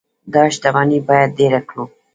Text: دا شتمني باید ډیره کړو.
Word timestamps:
دا 0.33 0.43
شتمني 0.55 0.99
باید 1.09 1.29
ډیره 1.39 1.59
کړو. 1.69 1.85